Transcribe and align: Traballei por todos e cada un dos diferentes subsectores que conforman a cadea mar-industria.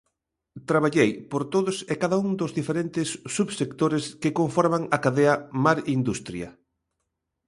Traballei 0.69 1.11
por 1.31 1.43
todos 1.53 1.77
e 1.91 1.93
cada 2.01 2.17
un 2.25 2.29
dos 2.41 2.51
diferentes 2.59 3.07
subsectores 3.35 4.03
que 4.21 4.35
conforman 4.39 4.83
a 4.95 4.97
cadea 5.05 5.33
mar-industria. 5.65 6.49